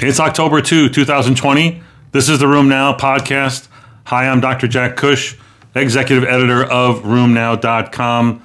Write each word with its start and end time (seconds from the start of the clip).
It's 0.00 0.20
October 0.20 0.60
2, 0.60 0.90
2020. 0.90 1.82
This 2.12 2.28
is 2.28 2.38
the 2.38 2.46
RheumNow 2.46 3.00
podcast. 3.00 3.66
Hi, 4.04 4.28
I'm 4.28 4.40
Dr. 4.40 4.68
Jack 4.68 4.94
Cush, 4.94 5.36
executive 5.74 6.22
editor 6.22 6.62
of 6.62 7.00
RheumNow.com. 7.02 8.40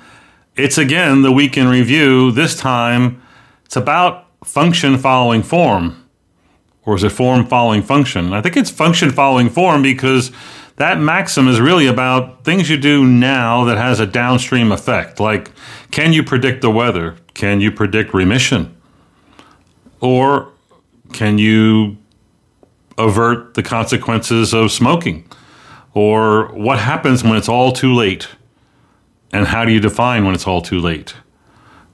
It's 0.55 0.79
again 0.79 1.21
the 1.21 1.31
week 1.31 1.55
in 1.55 1.67
review. 1.67 2.31
This 2.31 2.55
time, 2.55 3.21
it's 3.65 3.75
about 3.75 4.25
function 4.43 4.97
following 4.97 5.43
form. 5.43 6.03
Or 6.87 6.95
is 6.95 7.03
it 7.03 7.11
form 7.11 7.45
following 7.45 7.83
function? 7.83 8.33
I 8.33 8.41
think 8.41 8.57
it's 8.57 8.71
function 8.71 9.11
following 9.11 9.51
form 9.51 9.83
because 9.83 10.31
that 10.77 10.99
maxim 10.99 11.47
is 11.47 11.61
really 11.61 11.85
about 11.85 12.43
things 12.43 12.67
you 12.67 12.77
do 12.77 13.05
now 13.05 13.63
that 13.65 13.77
has 13.77 13.99
a 13.99 14.07
downstream 14.07 14.71
effect. 14.71 15.19
Like, 15.19 15.51
can 15.91 16.13
you 16.13 16.23
predict 16.23 16.63
the 16.63 16.71
weather? 16.71 17.15
Can 17.35 17.61
you 17.61 17.71
predict 17.71 18.11
remission? 18.11 18.75
Or 20.01 20.52
can 21.13 21.37
you 21.37 21.97
avert 22.97 23.53
the 23.53 23.63
consequences 23.63 24.53
of 24.53 24.71
smoking? 24.71 25.27
Or 25.93 26.47
what 26.53 26.79
happens 26.79 27.23
when 27.23 27.35
it's 27.35 27.49
all 27.49 27.71
too 27.71 27.93
late? 27.93 28.27
And 29.31 29.47
how 29.47 29.65
do 29.65 29.71
you 29.71 29.79
define 29.79 30.25
when 30.25 30.35
it's 30.35 30.47
all 30.47 30.61
too 30.61 30.79
late? 30.79 31.15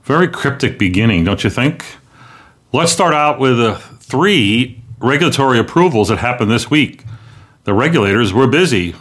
Very 0.04 0.27
cryptic 0.27 0.80
beginning, 0.80 1.24
don't 1.24 1.44
you 1.44 1.50
think? 1.50 1.86
Let's 2.72 2.91
start 2.91 3.13
out 3.13 3.40
with 3.40 3.60
uh, 3.60 3.77
three 4.00 4.82
regulatory 5.00 5.60
approvals 5.60 6.10
that 6.10 6.18
happened 6.18 6.52
this 6.52 6.70
week. 6.70 7.04
The 7.63 7.74
regulators 7.74 8.34
were 8.34 8.48
busy. 8.48 8.96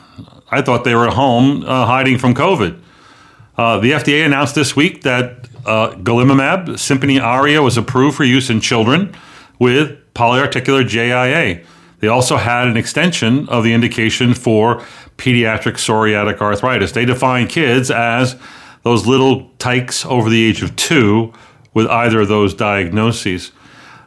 I 0.51 0.63
thought 0.63 0.85
they 0.85 0.95
were 0.95 1.09
at 1.09 1.15
home 1.15 1.65
uh, 1.65 1.87
hiding 1.87 2.19
from 2.19 2.35
COVID. 2.35 2.81
Uh, 3.57 3.79
the 3.81 3.93
FDA 3.93 4.25
announced 4.25 4.55
this 4.55 4.77
week 4.77 5.03
that 5.03 5.49
uh, 5.67 5.91
golimumab, 5.97 6.69
Simponi 6.71 7.21
Aria, 7.21 7.61
was 7.61 7.77
approved 7.77 8.17
for 8.17 8.25
use 8.25 8.51
in 8.51 8.61
children 8.61 9.15
with 9.59 9.99
polyarticular 10.15 10.87
JIA. 10.87 11.65
They 12.01 12.09
also 12.09 12.37
had 12.37 12.69
an 12.69 12.77
extension 12.77 13.49
of 13.49 13.65
the 13.65 13.73
indication 13.73 14.35
for 14.35 14.85
pediatric 15.17 15.75
psoriatic 15.75 16.41
arthritis. 16.41 16.93
They 16.93 17.05
define 17.05 17.49
kids 17.49 17.91
as 17.91 18.37
those 18.85 19.07
little 19.07 19.51
tykes 19.59 20.07
over 20.07 20.31
the 20.31 20.45
age 20.45 20.63
of 20.63 20.75
two 20.77 21.33
with 21.75 21.87
either 21.89 22.21
of 22.21 22.29
those 22.29 22.55
diagnoses. 22.55 23.53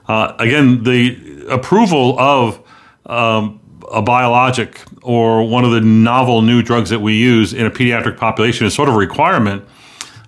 Uh, 0.07 0.33
again, 0.39 0.83
the 0.83 1.45
approval 1.49 2.17
of 2.19 2.61
um, 3.05 3.59
a 3.91 4.01
biologic 4.01 4.81
or 5.01 5.47
one 5.47 5.65
of 5.65 5.71
the 5.71 5.81
novel 5.81 6.41
new 6.41 6.61
drugs 6.61 6.89
that 6.89 6.99
we 6.99 7.13
use 7.13 7.53
in 7.53 7.65
a 7.65 7.71
pediatric 7.71 8.17
population 8.17 8.65
is 8.65 8.73
sort 8.73 8.87
of 8.87 8.95
a 8.95 8.97
requirement 8.97 9.63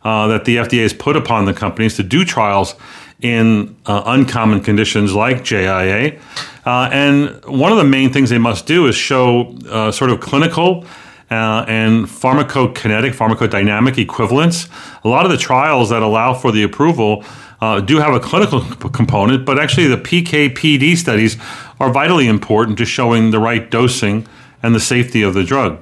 uh, 0.03 0.27
that 0.27 0.45
the 0.45 0.57
FDA 0.57 0.81
has 0.81 0.93
put 0.93 1.15
upon 1.15 1.45
the 1.45 1.53
companies 1.53 1.95
to 1.95 2.03
do 2.03 2.25
trials 2.25 2.75
in 3.23 3.75
uh, 3.85 4.03
uncommon 4.05 4.61
conditions 4.61 5.13
like 5.13 5.43
JIA. 5.43 6.19
Uh, 6.65 6.89
and 6.91 7.43
one 7.45 7.71
of 7.71 7.77
the 7.77 7.83
main 7.83 8.11
things 8.13 8.29
they 8.29 8.37
must 8.37 8.67
do 8.67 8.85
is 8.85 8.95
show 8.95 9.57
uh, 9.69 9.91
sort 9.91 10.11
of 10.11 10.19
clinical 10.19 10.85
uh, 11.31 11.65
and 11.67 12.05
pharmacokinetic, 12.05 13.15
pharmacodynamic 13.15 13.97
equivalence. 13.97 14.67
A 15.03 15.07
lot 15.07 15.25
of 15.25 15.31
the 15.31 15.37
trials 15.37 15.89
that 15.89 16.03
allow 16.03 16.33
for 16.33 16.51
the 16.51 16.63
approval 16.63 17.23
uh, 17.61 17.79
do 17.79 17.97
have 17.97 18.13
a 18.13 18.19
clinical 18.19 18.61
component, 18.89 19.45
but 19.45 19.57
actually 19.57 19.87
the 19.87 19.97
PK/PD 19.97 20.97
studies 20.97 21.37
are 21.79 21.91
vitally 21.91 22.27
important 22.27 22.77
to 22.77 22.85
showing 22.85 23.31
the 23.31 23.39
right 23.39 23.71
dosing 23.71 24.27
and 24.61 24.75
the 24.75 24.81
safety 24.81 25.21
of 25.21 25.33
the 25.33 25.45
drug. 25.45 25.79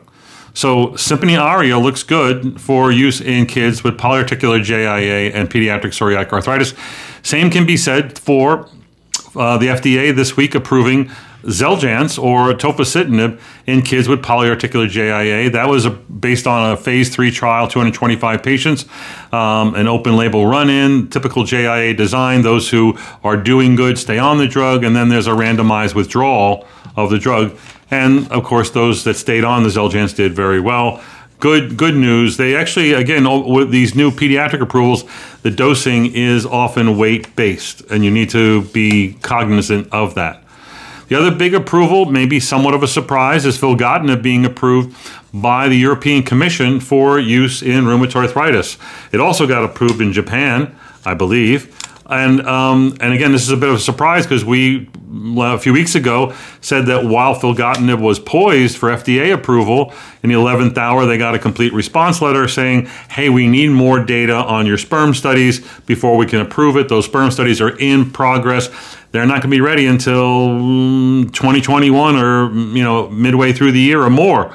So 0.54 0.90
Simponi 0.90 1.42
Aria 1.42 1.80
looks 1.80 2.04
good 2.04 2.60
for 2.60 2.92
use 2.92 3.22
in 3.22 3.46
kids 3.46 3.84
with 3.84 3.98
polyarticular 3.98 4.60
JIA 4.62 5.34
and 5.34 5.50
pediatric 5.50 5.92
psoriatic 5.92 6.32
arthritis. 6.34 6.74
Same 7.24 7.50
can 7.50 7.66
be 7.66 7.78
said 7.78 8.18
for 8.18 8.70
uh, 9.36 9.58
the 9.58 9.68
FDA 9.68 10.16
this 10.16 10.36
week 10.36 10.56
approving 10.56 11.12
Xeljanz 11.44 12.22
or 12.22 12.54
tofacitinib 12.54 13.40
in 13.66 13.82
kids 13.82 14.08
with 14.08 14.22
polyarticular 14.22 14.88
JIA. 14.88 15.52
That 15.52 15.68
was 15.68 15.86
a, 15.86 15.90
based 15.90 16.46
on 16.46 16.72
a 16.72 16.78
phase 16.78 17.14
three 17.14 17.32
trial, 17.32 17.68
225 17.68 18.44
patients, 18.44 18.86
um, 19.32 19.74
an 19.76 19.88
open 19.88 20.16
label 20.16 20.46
run 20.46 20.70
in, 20.70 21.10
typical 21.10 21.44
JIA 21.44 21.96
design. 21.96 22.44
Those 22.44 22.70
who 22.70 22.98
are 23.24 23.38
doing 23.38 23.76
good 23.76 23.98
stay 23.98 24.20
on 24.20 24.38
the 24.38 24.48
drug, 24.48 24.84
and 24.84 24.96
then 24.96 25.10
there's 25.10 25.28
a 25.28 25.32
randomized 25.32 25.96
withdrawal 25.96 26.68
of 26.96 27.10
the 27.10 27.18
drug. 27.18 27.58
And 27.90 28.32
of 28.32 28.44
course, 28.44 28.70
those 28.70 29.04
that 29.04 29.16
stayed 29.16 29.44
on 29.44 29.64
the 29.64 29.70
Xeljanz 29.70 30.16
did 30.16 30.34
very 30.34 30.60
well. 30.60 31.04
Good, 31.42 31.76
good 31.76 31.96
news. 31.96 32.38
They 32.38 32.56
actually, 32.56 32.94
again, 32.94 33.26
with 33.52 33.72
these 33.72 33.96
new 33.96 34.12
pediatric 34.12 34.62
approvals, 34.62 35.06
the 35.42 35.50
dosing 35.50 36.14
is 36.14 36.46
often 36.46 37.00
weight 37.00 37.36
based, 37.36 37.82
and 37.90 38.06
you 38.06 38.12
need 38.12 38.30
to 38.30 38.62
be 38.66 39.14
cognizant 39.24 39.92
of 39.92 40.14
that. 40.14 40.44
The 41.08 41.16
other 41.16 41.32
big 41.32 41.56
approval, 41.56 42.06
maybe 42.06 42.40
somewhat 42.40 42.76
of 42.76 42.84
a 42.84 42.88
surprise, 42.88 43.44
is 43.48 43.58
filgotinib 43.58 44.22
being 44.22 44.46
approved 44.46 44.96
by 45.34 45.68
the 45.68 45.76
European 45.76 46.22
Commission 46.22 46.80
for 46.80 47.18
use 47.18 47.64
in 47.64 47.86
rheumatoid 47.86 48.28
arthritis. 48.28 48.78
It 49.12 49.20
also 49.20 49.48
got 49.48 49.64
approved 49.64 50.00
in 50.00 50.14
Japan, 50.14 50.76
I 51.06 51.16
believe. 51.16 51.76
And 52.12 52.46
um, 52.46 52.98
and 53.00 53.14
again, 53.14 53.32
this 53.32 53.44
is 53.44 53.52
a 53.52 53.58
bit 53.58 53.70
of 53.70 53.76
a 53.76 53.80
surprise 53.80 54.26
because 54.26 54.44
we 54.44 54.90
a 55.38 55.58
few 55.58 55.72
weeks 55.72 55.96
ago 55.96 56.34
said 56.60 56.86
that 56.88 57.06
while 57.06 57.36
filgotinib 57.36 58.02
was 58.02 58.20
poised 58.20 58.78
for 58.78 58.90
FDA 58.90 59.34
approval, 59.34 59.94
in 60.22 60.30
the 60.30 60.36
11th 60.36 60.78
hour 60.78 61.06
they 61.06 61.18
got 61.18 61.36
a 61.36 61.40
complete 61.40 61.72
response 61.72 62.22
letter 62.22 62.50
saying, 62.50 62.88
"Hey, 63.10 63.30
we 63.30 63.48
need 63.48 63.70
more 63.70 64.04
data 64.04 64.36
on 64.36 64.66
your 64.66 64.78
sperm 64.78 65.14
studies 65.14 65.66
before 65.86 66.18
we 66.18 66.26
can 66.26 66.42
approve 66.42 66.76
it. 66.76 66.90
Those 66.90 67.06
sperm 67.06 67.32
studies 67.32 67.62
are 67.62 67.78
in 67.78 68.12
progress. 68.12 68.70
They're 69.12 69.26
not 69.26 69.42
going 69.42 69.52
to 69.52 69.58
be 69.58 69.62
ready 69.62 69.86
until 69.86 70.50
mm, 70.50 71.34
2021 71.34 72.18
or 72.18 72.52
you 72.52 72.84
know 72.84 73.10
midway 73.10 73.54
through 73.54 73.72
the 73.72 73.80
year 73.80 74.02
or 74.02 74.10
more." 74.10 74.54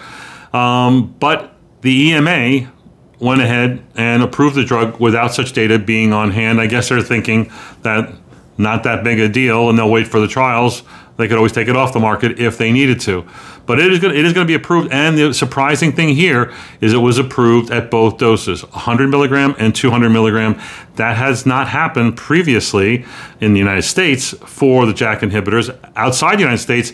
Um, 0.53 1.15
but 1.19 1.55
the 1.81 2.11
EMA 2.11 2.71
went 3.19 3.41
ahead 3.41 3.83
and 3.95 4.23
approved 4.23 4.57
the 4.57 4.65
drug 4.65 5.01
without 5.01 5.35
such 5.35 5.53
data 5.53 5.79
being 5.79 6.13
on 6.13 6.31
hand. 6.31 6.61
I 6.61 6.67
guess 6.67 6.89
they're 6.89 7.03
thinking 7.03 7.51
that 7.83 8.13
not 8.59 8.85
that 8.85 9.05
big 9.05 9.19
a 9.21 9.29
deal, 9.29 9.69
and 9.69 9.79
they'll 9.79 9.91
wait 9.91 10.07
for 10.07 10.21
the 10.21 10.29
trials. 10.29 10.83
They 11.17 11.29
could 11.29 11.37
always 11.37 11.53
take 11.53 11.69
it 11.69 11.77
off 11.77 11.93
the 11.93 12.01
market 12.01 12.39
if 12.39 12.59
they 12.59 12.73
needed 12.73 13.01
to. 13.01 13.27
But 13.65 13.81
it 13.81 13.91
is 13.93 13.99
going, 13.99 14.15
it 14.15 14.25
is 14.25 14.33
going 14.33 14.47
to 14.47 14.51
be 14.51 14.55
approved. 14.55 14.93
And 14.93 15.17
the 15.17 15.33
surprising 15.33 15.93
thing 15.93 16.15
here 16.15 16.53
is 16.81 16.93
it 16.93 16.99
was 16.99 17.19
approved 17.19 17.71
at 17.71 17.91
both 17.91 18.19
doses, 18.19 18.63
100 18.63 19.09
milligram 19.09 19.55
and 19.59 19.75
200 19.75 20.11
milligram. 20.11 20.61
That 20.97 21.17
has 21.17 21.47
not 21.47 21.69
happened 21.69 22.17
previously 22.17 23.05
in 23.41 23.55
the 23.55 23.59
United 23.59 23.83
States 23.83 24.33
for 24.47 24.87
the 24.87 24.93
JAK 24.93 25.21
inhibitors. 25.21 25.77
Outside 25.97 26.37
the 26.37 26.43
United 26.43 26.59
States, 26.59 26.93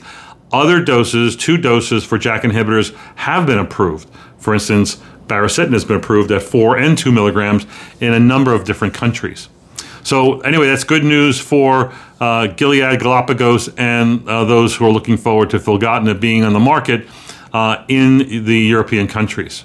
other 0.52 0.82
doses, 0.84 1.36
two 1.36 1.56
doses 1.56 2.04
for 2.04 2.18
JAK 2.18 2.42
inhibitors, 2.42 2.94
have 3.16 3.46
been 3.46 3.58
approved. 3.58 4.08
For 4.38 4.54
instance, 4.54 5.00
baricitinib 5.26 5.72
has 5.72 5.84
been 5.84 5.96
approved 5.96 6.30
at 6.30 6.42
four 6.42 6.76
and 6.76 6.96
two 6.96 7.12
milligrams 7.12 7.66
in 8.00 8.12
a 8.12 8.20
number 8.20 8.52
of 8.52 8.64
different 8.64 8.94
countries. 8.94 9.48
So 10.02 10.40
anyway, 10.40 10.66
that's 10.66 10.84
good 10.84 11.04
news 11.04 11.38
for 11.38 11.92
uh, 12.20 12.48
Gilead, 12.48 13.00
Galapagos, 13.00 13.68
and 13.76 14.28
uh, 14.28 14.44
those 14.44 14.74
who 14.74 14.86
are 14.86 14.90
looking 14.90 15.16
forward 15.16 15.50
to 15.50 15.58
filgotinib 15.58 16.20
being 16.20 16.44
on 16.44 16.52
the 16.52 16.60
market 16.60 17.06
uh, 17.52 17.84
in 17.88 18.44
the 18.44 18.58
European 18.58 19.06
countries. 19.06 19.64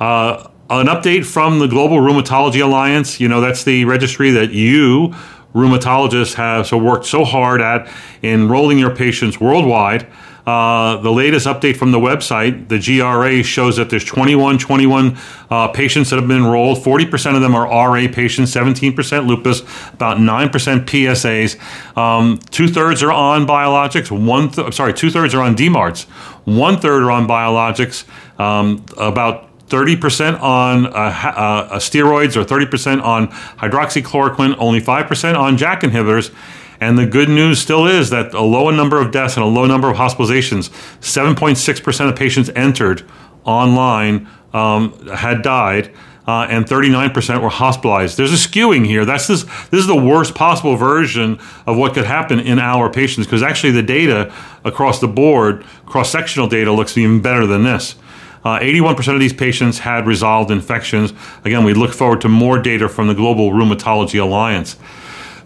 Uh, 0.00 0.48
an 0.68 0.86
update 0.86 1.24
from 1.24 1.58
the 1.58 1.68
Global 1.68 1.98
Rheumatology 1.98 2.62
Alliance. 2.62 3.20
You 3.20 3.28
know, 3.28 3.40
that's 3.40 3.64
the 3.64 3.84
registry 3.84 4.30
that 4.32 4.50
you 4.50 5.14
rheumatologists 5.54 6.34
have 6.34 6.66
so 6.66 6.76
worked 6.76 7.06
so 7.06 7.24
hard 7.24 7.62
at 7.62 7.88
enrolling 8.22 8.78
your 8.78 8.94
patients 8.94 9.40
worldwide. 9.40 10.06
Uh, 10.46 10.96
the 10.98 11.10
latest 11.10 11.46
update 11.46 11.76
from 11.76 11.90
the 11.90 11.98
website, 11.98 12.68
the 12.68 12.78
GRA, 12.78 13.42
shows 13.42 13.76
that 13.76 13.90
there's 13.90 14.04
21, 14.04 14.58
21 14.58 15.18
uh, 15.50 15.66
patients 15.68 16.10
that 16.10 16.16
have 16.16 16.28
been 16.28 16.38
enrolled. 16.38 16.78
40% 16.78 17.34
of 17.34 17.40
them 17.40 17.56
are 17.56 17.66
RA 17.66 18.06
patients, 18.12 18.54
17% 18.54 19.26
lupus, 19.26 19.62
about 19.92 20.18
9% 20.18 20.50
PSAs. 20.84 21.96
Um, 21.98 22.38
two 22.50 22.68
thirds 22.68 23.02
are 23.02 23.10
on 23.10 23.44
biologics. 23.44 24.10
One, 24.10 24.50
th- 24.50 24.72
sorry, 24.72 24.94
two 24.94 25.10
thirds 25.10 25.34
are 25.34 25.42
on 25.42 25.56
DMARDs. 25.56 26.04
One 26.44 26.78
third 26.78 27.02
are 27.02 27.10
on 27.10 27.26
biologics. 27.26 28.04
Um, 28.38 28.86
about 28.96 29.46
30% 29.68 30.40
on 30.40 30.86
uh, 30.86 30.90
uh, 30.90 31.78
steroids 31.78 32.36
or 32.36 32.44
30% 32.44 33.02
on 33.02 33.28
hydroxychloroquine, 33.58 34.54
only 34.58 34.80
5% 34.80 35.36
on 35.36 35.56
JAK 35.56 35.80
inhibitors. 35.80 36.32
And 36.80 36.98
the 36.98 37.06
good 37.06 37.28
news 37.28 37.58
still 37.58 37.86
is 37.86 38.10
that 38.10 38.34
a 38.34 38.42
low 38.42 38.70
number 38.70 39.00
of 39.00 39.10
deaths 39.10 39.36
and 39.36 39.44
a 39.44 39.48
low 39.48 39.66
number 39.66 39.90
of 39.90 39.96
hospitalizations, 39.96 40.70
7.6% 41.00 42.08
of 42.08 42.16
patients 42.16 42.50
entered 42.54 43.02
online 43.44 44.28
um, 44.52 45.06
had 45.08 45.42
died. 45.42 45.92
Uh, 46.28 46.44
and 46.50 46.66
39% 46.66 47.40
were 47.40 47.48
hospitalized. 47.48 48.16
There's 48.16 48.32
a 48.32 48.48
skewing 48.48 48.84
here. 48.84 49.04
That's 49.04 49.28
this. 49.28 49.44
This 49.70 49.78
is 49.78 49.86
the 49.86 49.94
worst 49.94 50.34
possible 50.34 50.74
version 50.74 51.38
of 51.66 51.76
what 51.76 51.94
could 51.94 52.04
happen 52.04 52.40
in 52.40 52.58
our 52.58 52.90
patients 52.90 53.26
because 53.28 53.44
actually 53.44 53.70
the 53.70 53.82
data 53.84 54.34
across 54.64 55.00
the 55.00 55.06
board, 55.06 55.64
cross-sectional 55.86 56.48
data, 56.48 56.72
looks 56.72 56.98
even 56.98 57.22
better 57.22 57.46
than 57.46 57.62
this. 57.62 57.94
Uh, 58.44 58.58
81% 58.58 59.14
of 59.14 59.20
these 59.20 59.32
patients 59.32 59.78
had 59.78 60.06
resolved 60.06 60.50
infections. 60.50 61.12
Again, 61.44 61.64
we 61.64 61.74
look 61.74 61.92
forward 61.92 62.20
to 62.20 62.28
more 62.28 62.60
data 62.60 62.88
from 62.88 63.06
the 63.06 63.14
Global 63.14 63.50
Rheumatology 63.50 64.20
Alliance. 64.20 64.76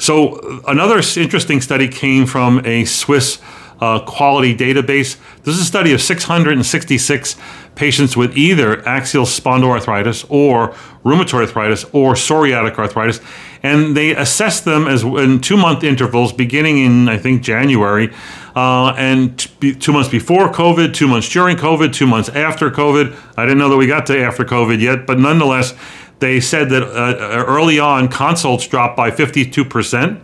So, 0.00 0.62
another 0.66 1.02
interesting 1.16 1.60
study 1.60 1.86
came 1.86 2.24
from 2.24 2.64
a 2.64 2.86
Swiss 2.86 3.38
uh, 3.80 4.00
quality 4.00 4.56
database. 4.56 5.18
This 5.42 5.56
is 5.56 5.60
a 5.60 5.64
study 5.64 5.92
of 5.92 6.00
666 6.00 7.36
patients 7.74 8.16
with 8.16 8.34
either 8.34 8.86
axial 8.88 9.24
spondyloarthritis 9.24 10.24
or 10.30 10.70
rheumatoid 11.04 11.40
arthritis 11.40 11.84
or 11.92 12.14
psoriatic 12.14 12.78
arthritis, 12.78 13.20
and 13.62 13.94
they 13.94 14.16
assessed 14.16 14.64
them 14.64 14.86
as 14.86 15.02
in 15.02 15.38
two 15.38 15.58
month 15.58 15.84
intervals, 15.84 16.32
beginning 16.32 16.78
in 16.78 17.06
I 17.06 17.18
think 17.18 17.42
January, 17.42 18.10
uh, 18.56 18.94
and 18.96 19.38
t- 19.38 19.74
two 19.74 19.92
months 19.92 20.08
before 20.08 20.50
COVID, 20.50 20.94
two 20.94 21.08
months 21.08 21.28
during 21.28 21.58
COVID, 21.58 21.92
two 21.92 22.06
months 22.06 22.30
after 22.30 22.70
COVID. 22.70 23.14
I 23.36 23.44
didn't 23.44 23.58
know 23.58 23.68
that 23.68 23.76
we 23.76 23.86
got 23.86 24.06
to 24.06 24.18
after 24.18 24.46
COVID 24.46 24.80
yet, 24.80 25.06
but 25.06 25.18
nonetheless, 25.18 25.74
they 26.20 26.40
said 26.40 26.70
that 26.70 26.82
uh, 26.82 27.44
early 27.46 27.78
on 27.78 28.08
consults 28.08 28.66
dropped 28.66 28.96
by 28.96 29.10
52 29.10 29.64
percent. 29.64 30.22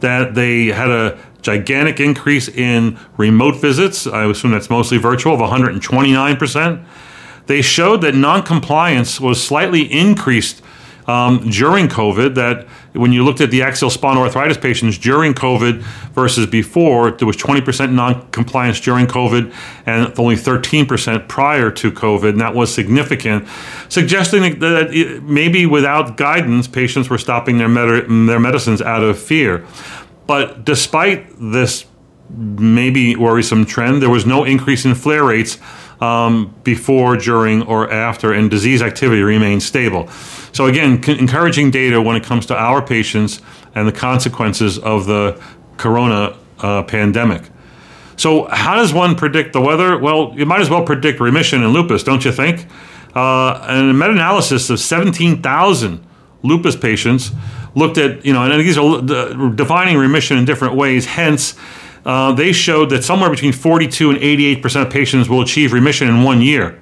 That 0.00 0.34
they 0.34 0.66
had 0.66 0.90
a 0.90 1.18
gigantic 1.40 2.00
increase 2.00 2.48
in 2.48 2.98
remote 3.16 3.56
visits. 3.56 4.06
I 4.06 4.28
assume 4.28 4.50
that's 4.50 4.68
mostly 4.68 4.98
virtual 4.98 5.34
of 5.34 5.40
129 5.40 6.36
percent. 6.36 6.86
They 7.46 7.62
showed 7.62 8.00
that 8.02 8.14
noncompliance 8.14 9.20
was 9.20 9.42
slightly 9.42 9.82
increased 9.92 10.62
um, 11.06 11.48
during 11.50 11.88
COVID. 11.88 12.34
That 12.34 12.66
when 12.92 13.12
you 13.12 13.24
looked 13.24 13.40
at 13.40 13.50
the 13.50 13.62
axial 13.62 13.90
spondyloarthritis 13.90 14.60
patients 14.60 14.98
during 14.98 15.34
COVID 15.34 15.80
versus 16.12 16.46
before, 16.46 17.10
there 17.12 17.26
was 17.26 17.36
20% 17.36 17.92
non-compliance 17.92 18.80
during 18.80 19.06
COVID 19.06 19.54
and 19.86 20.18
only 20.18 20.36
13% 20.36 21.28
prior 21.28 21.70
to 21.70 21.90
COVID, 21.90 22.30
and 22.30 22.40
that 22.40 22.54
was 22.54 22.72
significant, 22.72 23.48
suggesting 23.88 24.58
that 24.60 25.22
maybe 25.24 25.66
without 25.66 26.16
guidance, 26.16 26.68
patients 26.68 27.10
were 27.10 27.18
stopping 27.18 27.58
their 27.58 27.68
med- 27.68 28.08
their 28.28 28.40
medicines 28.40 28.80
out 28.80 29.02
of 29.02 29.18
fear. 29.18 29.66
But 30.26 30.64
despite 30.64 31.26
this 31.38 31.86
maybe 32.30 33.16
worrisome 33.16 33.66
trend, 33.66 34.02
there 34.02 34.10
was 34.10 34.26
no 34.26 34.44
increase 34.44 34.84
in 34.84 34.94
flare 34.94 35.24
rates 35.24 35.58
um, 36.00 36.54
before, 36.64 37.16
during, 37.16 37.62
or 37.62 37.90
after, 37.90 38.32
and 38.32 38.50
disease 38.50 38.82
activity 38.82 39.22
remained 39.22 39.62
stable. 39.62 40.08
So, 40.54 40.66
again, 40.66 41.02
c- 41.02 41.18
encouraging 41.18 41.72
data 41.72 42.00
when 42.00 42.14
it 42.14 42.22
comes 42.22 42.46
to 42.46 42.56
our 42.56 42.80
patients 42.80 43.42
and 43.74 43.88
the 43.88 43.92
consequences 43.92 44.78
of 44.78 45.04
the 45.04 45.42
corona 45.76 46.38
uh, 46.60 46.84
pandemic. 46.84 47.42
So, 48.16 48.44
how 48.44 48.76
does 48.76 48.94
one 48.94 49.16
predict 49.16 49.52
the 49.52 49.60
weather? 49.60 49.98
Well, 49.98 50.32
you 50.36 50.46
might 50.46 50.60
as 50.60 50.70
well 50.70 50.84
predict 50.84 51.18
remission 51.18 51.64
in 51.64 51.70
lupus, 51.70 52.04
don't 52.04 52.24
you 52.24 52.30
think? 52.30 52.66
Uh, 53.16 53.66
and 53.68 53.90
a 53.90 53.92
meta 53.92 54.12
analysis 54.12 54.70
of 54.70 54.78
17,000 54.78 56.06
lupus 56.44 56.76
patients 56.76 57.32
looked 57.74 57.98
at, 57.98 58.24
you 58.24 58.32
know, 58.32 58.44
and 58.44 58.60
these 58.60 58.78
are 58.78 59.50
defining 59.50 59.96
remission 59.96 60.38
in 60.38 60.44
different 60.44 60.76
ways, 60.76 61.04
hence, 61.06 61.56
uh, 62.06 62.32
they 62.32 62.52
showed 62.52 62.90
that 62.90 63.02
somewhere 63.02 63.30
between 63.30 63.52
42 63.52 64.10
and 64.10 64.18
88 64.20 64.62
percent 64.62 64.86
of 64.86 64.92
patients 64.92 65.28
will 65.28 65.40
achieve 65.40 65.72
remission 65.72 66.06
in 66.06 66.22
one 66.22 66.40
year. 66.40 66.80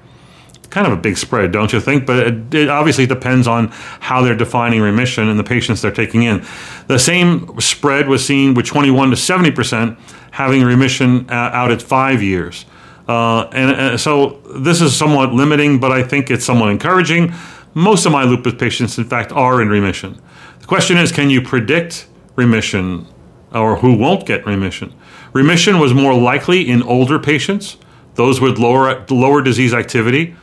Kind 0.73 0.87
of 0.87 0.95
a 0.95 0.97
big 0.97 1.19
spread, 1.19 1.53
don't 1.53 1.71
you 1.71 1.83
think? 1.83 2.07
But 2.07 2.27
it, 2.27 2.55
it 2.55 2.69
obviously 2.71 3.05
depends 3.05 3.47
on 3.47 3.69
how 4.01 4.23
they're 4.23 4.35
defining 4.35 4.81
remission 4.81 5.29
and 5.29 5.39
the 5.39 5.45
patients 5.45 5.83
they're 5.83 5.91
taking 5.91 6.23
in. 6.23 6.43
The 6.87 6.99
same 6.99 7.61
spread 7.61 8.09
was 8.09 8.27
seen 8.27 8.55
with 8.55 8.65
21 8.65 9.11
to 9.11 9.17
70 9.17 9.51
percent 9.51 9.99
having 10.31 10.63
remission 10.63 11.29
uh, 11.29 11.35
out 11.53 11.71
at 11.71 11.83
five 11.83 12.23
years. 12.23 12.65
Uh, 13.07 13.43
and 13.53 13.71
uh, 13.71 13.99
so 13.99 14.41
this 14.57 14.81
is 14.81 14.97
somewhat 14.97 15.35
limiting, 15.35 15.79
but 15.79 15.93
I 15.93 16.03
think 16.03 16.31
it's 16.31 16.47
somewhat 16.47 16.71
encouraging. 16.71 17.35
Most 17.75 18.07
of 18.07 18.13
my 18.13 18.25
lupus 18.25 18.55
patients, 18.55 18.97
in 18.97 19.05
fact, 19.05 19.31
are 19.31 19.61
in 19.61 19.69
remission. 19.69 20.19
The 20.61 20.67
question 20.67 20.97
is 20.97 21.13
can 21.13 21.29
you 21.29 21.43
predict 21.43 22.09
remission 22.35 23.07
or 23.53 23.77
who 23.77 23.95
won't 23.95 24.25
get 24.25 24.47
remission? 24.47 24.95
Remission 25.35 25.79
was 25.79 25.93
more 25.93 26.15
likely 26.15 26.67
in 26.67 26.83
older 26.83 27.19
patients, 27.19 27.77
those 28.15 28.41
with 28.41 28.59
lower, 28.59 29.05
lower 29.11 29.43
disease 29.43 29.75
activity, 29.75 30.35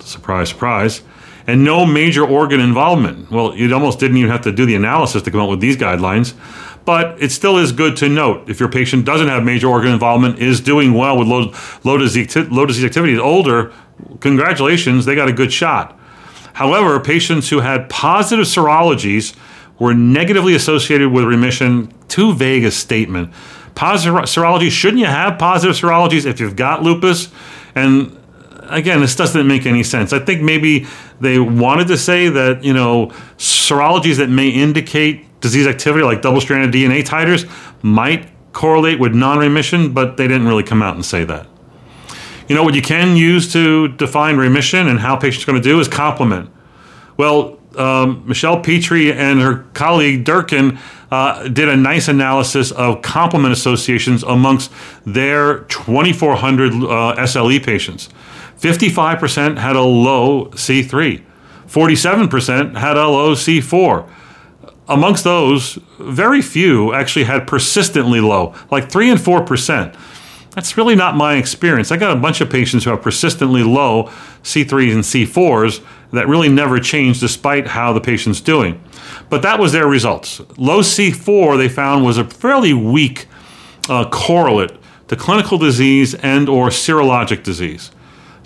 surprise, 0.00 0.48
surprise, 0.48 1.02
and 1.46 1.64
no 1.64 1.86
major 1.86 2.26
organ 2.26 2.60
involvement. 2.60 3.30
Well, 3.30 3.54
you 3.54 3.72
almost 3.72 3.98
didn't 3.98 4.16
even 4.18 4.30
have 4.30 4.42
to 4.42 4.52
do 4.52 4.66
the 4.66 4.74
analysis 4.74 5.22
to 5.22 5.30
come 5.30 5.40
up 5.40 5.48
with 5.48 5.60
these 5.60 5.76
guidelines, 5.76 6.34
but 6.84 7.20
it 7.22 7.30
still 7.30 7.58
is 7.58 7.72
good 7.72 7.96
to 7.98 8.08
note 8.08 8.48
if 8.48 8.60
your 8.60 8.68
patient 8.68 9.04
doesn't 9.04 9.28
have 9.28 9.44
major 9.44 9.68
organ 9.68 9.92
involvement, 9.92 10.38
is 10.38 10.60
doing 10.60 10.94
well 10.94 11.18
with 11.18 11.28
low, 11.28 11.52
low, 11.84 11.98
disease, 11.98 12.34
low 12.36 12.66
disease 12.66 12.84
activity, 12.84 13.14
is 13.14 13.20
older, 13.20 13.72
congratulations, 14.20 15.04
they 15.04 15.14
got 15.14 15.28
a 15.28 15.32
good 15.32 15.52
shot. 15.52 15.98
However, 16.54 16.98
patients 16.98 17.50
who 17.50 17.60
had 17.60 17.88
positive 17.88 18.46
serologies 18.46 19.36
were 19.78 19.94
negatively 19.94 20.54
associated 20.54 21.12
with 21.12 21.24
remission, 21.24 21.94
too 22.08 22.34
vague 22.34 22.64
a 22.64 22.70
statement 22.70 23.32
positive 23.78 24.16
serology. 24.24 24.68
Shouldn't 24.70 24.98
you 24.98 25.06
have 25.06 25.38
positive 25.38 25.76
serologies 25.76 26.26
if 26.26 26.40
you've 26.40 26.56
got 26.56 26.82
lupus? 26.82 27.28
And 27.76 28.17
again, 28.70 29.00
this 29.00 29.16
doesn't 29.16 29.46
make 29.46 29.66
any 29.66 29.82
sense. 29.82 30.12
I 30.12 30.18
think 30.18 30.42
maybe 30.42 30.86
they 31.20 31.38
wanted 31.38 31.88
to 31.88 31.98
say 31.98 32.28
that, 32.28 32.64
you 32.64 32.72
know, 32.72 33.08
serologies 33.36 34.16
that 34.16 34.28
may 34.28 34.48
indicate 34.48 35.40
disease 35.40 35.66
activity, 35.66 36.04
like 36.04 36.22
double 36.22 36.40
stranded 36.40 36.72
DNA 36.72 37.04
titers, 37.04 37.48
might 37.82 38.28
correlate 38.52 38.98
with 38.98 39.14
non 39.14 39.38
remission, 39.38 39.92
but 39.92 40.16
they 40.16 40.26
didn't 40.26 40.46
really 40.46 40.62
come 40.62 40.82
out 40.82 40.94
and 40.94 41.04
say 41.04 41.24
that. 41.24 41.46
You 42.48 42.54
know, 42.54 42.62
what 42.62 42.74
you 42.74 42.82
can 42.82 43.16
use 43.16 43.52
to 43.52 43.88
define 43.88 44.36
remission 44.36 44.88
and 44.88 44.98
how 44.98 45.16
patients 45.16 45.44
are 45.44 45.46
going 45.52 45.62
to 45.62 45.68
do 45.68 45.78
is 45.80 45.86
complement. 45.86 46.50
Well, 47.16 47.58
um, 47.76 48.24
Michelle 48.26 48.60
Petri 48.60 49.12
and 49.12 49.40
her 49.40 49.64
colleague 49.74 50.24
Durcan 50.24 50.78
uh, 51.10 51.48
did 51.48 51.68
a 51.68 51.76
nice 51.76 52.08
analysis 52.08 52.70
of 52.72 53.02
complement 53.02 53.52
associations 53.52 54.22
amongst 54.22 54.72
their 55.04 55.60
2,400 55.64 56.72
uh, 56.72 57.26
SLE 57.26 57.62
patients. 57.62 58.08
55% 58.58 59.58
had 59.58 59.76
a 59.76 59.82
low 59.82 60.46
C3, 60.46 61.22
47% 61.66 62.76
had 62.76 62.96
a 62.96 63.08
low 63.08 63.34
C4. 63.34 64.08
Amongst 64.88 65.24
those, 65.24 65.78
very 65.98 66.40
few 66.40 66.94
actually 66.94 67.24
had 67.24 67.46
persistently 67.46 68.20
low, 68.20 68.54
like 68.70 68.90
3 68.90 69.10
and 69.10 69.20
4%. 69.20 69.94
That's 70.58 70.76
really 70.76 70.96
not 70.96 71.14
my 71.14 71.36
experience. 71.36 71.92
I 71.92 71.98
got 71.98 72.16
a 72.16 72.20
bunch 72.20 72.40
of 72.40 72.50
patients 72.50 72.84
who 72.84 72.90
have 72.90 73.02
persistently 73.02 73.62
low 73.62 74.04
C3s 74.42 74.92
and 74.92 75.04
C4s 75.04 75.84
that 76.12 76.26
really 76.26 76.48
never 76.48 76.80
change 76.80 77.20
despite 77.20 77.68
how 77.68 77.92
the 77.92 78.00
patient's 78.00 78.40
doing. 78.40 78.82
But 79.28 79.42
that 79.42 79.60
was 79.60 79.72
their 79.72 79.86
results. 79.86 80.40
Low 80.56 80.80
C4 80.80 81.58
they 81.58 81.68
found 81.68 82.04
was 82.04 82.18
a 82.18 82.24
fairly 82.24 82.72
weak 82.72 83.28
uh, 83.88 84.08
correlate 84.08 84.72
to 85.08 85.16
clinical 85.16 85.58
disease 85.58 86.14
and 86.14 86.48
or 86.48 86.68
serologic 86.68 87.42
disease, 87.42 87.90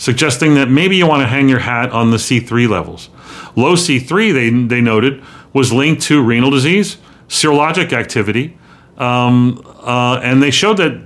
suggesting 0.03 0.55
that 0.55 0.69
maybe 0.69 0.97
you 0.97 1.07
want 1.07 1.21
to 1.23 1.29
hang 1.29 1.49
your 1.49 1.61
hat 1.61 1.89
on 1.93 2.11
the 2.11 2.17
C3 2.17 2.69
levels. 2.69 3.09
Low 3.55 3.75
C3 3.75 4.35
they, 4.35 4.51
they 4.67 4.81
noted 4.81 5.23
was 5.53 5.73
linked 5.73 6.03
to 6.03 6.21
renal 6.21 6.51
disease, 6.51 6.97
serologic 7.29 7.93
activity, 7.93 8.59
um, 8.99 9.63
uh, 9.81 10.19
and 10.21 10.43
they 10.43 10.51
showed 10.51 10.79
that 10.79 11.01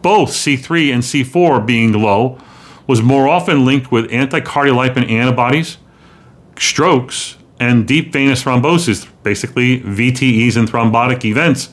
both 0.00 0.30
C3 0.30 0.94
and 0.94 1.02
C4 1.02 1.66
being 1.66 1.92
low 1.92 2.38
was 2.86 3.02
more 3.02 3.26
often 3.26 3.64
linked 3.64 3.90
with 3.90 4.08
anticardiolipin 4.12 5.10
antibodies, 5.10 5.78
strokes, 6.56 7.36
and 7.58 7.88
deep 7.88 8.12
venous 8.12 8.44
thrombosis, 8.44 9.08
basically 9.24 9.80
VTEs 9.80 10.56
and 10.56 10.70
thrombotic 10.70 11.24
events. 11.24 11.70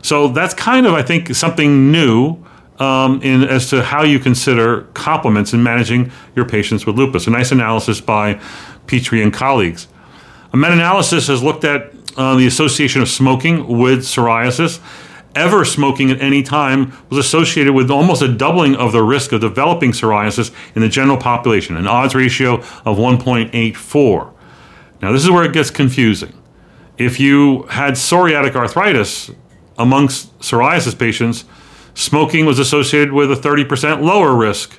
So 0.00 0.28
that's 0.28 0.54
kind 0.54 0.86
of, 0.86 0.94
I 0.94 1.02
think, 1.02 1.34
something 1.34 1.90
new 1.90 2.38
um, 2.80 3.22
in 3.22 3.44
as 3.44 3.70
to 3.70 3.82
how 3.82 4.02
you 4.02 4.18
consider 4.18 4.82
complements 4.94 5.52
in 5.52 5.62
managing 5.62 6.10
your 6.34 6.44
patients 6.44 6.86
with 6.86 6.96
lupus. 6.96 7.26
A 7.26 7.30
nice 7.30 7.52
analysis 7.52 8.00
by 8.00 8.40
Petri 8.86 9.22
and 9.22 9.32
colleagues. 9.32 9.86
A 10.52 10.56
meta-analysis 10.56 11.28
has 11.28 11.42
looked 11.42 11.64
at 11.64 11.92
uh, 12.16 12.34
the 12.34 12.46
association 12.46 13.00
of 13.00 13.08
smoking 13.08 13.78
with 13.78 14.00
psoriasis 14.00 14.80
ever 15.34 15.64
smoking 15.64 16.10
at 16.10 16.20
any 16.20 16.42
time 16.42 16.92
was 17.08 17.18
associated 17.18 17.72
with 17.72 17.90
almost 17.90 18.22
a 18.22 18.28
doubling 18.28 18.74
of 18.74 18.92
the 18.92 19.02
risk 19.02 19.32
of 19.32 19.40
developing 19.40 19.92
psoriasis 19.92 20.52
in 20.74 20.82
the 20.82 20.88
general 20.88 21.16
population, 21.16 21.76
an 21.76 21.86
odds 21.86 22.14
ratio 22.14 22.54
of 22.84 22.96
1.84. 22.98 24.32
Now, 25.00 25.12
this 25.12 25.22
is 25.22 25.30
where 25.30 25.44
it 25.44 25.52
gets 25.52 25.70
confusing. 25.70 26.32
If 26.98 27.20
you 27.20 27.62
had 27.64 27.94
psoriatic 27.94 28.54
arthritis 28.54 29.30
amongst 29.78 30.36
psoriasis 30.40 30.98
patients, 30.98 31.44
smoking 31.94 32.46
was 32.46 32.58
associated 32.58 33.12
with 33.12 33.30
a 33.30 33.36
30% 33.36 34.02
lower 34.02 34.34
risk 34.34 34.78